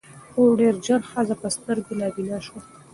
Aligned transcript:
خو 0.31 0.41
ډېر 0.59 0.75
ژر 0.85 1.01
ښځه 1.11 1.35
په 1.41 1.47
سترګو 1.57 1.91
نابینا 2.01 2.37
سوه 2.45 2.61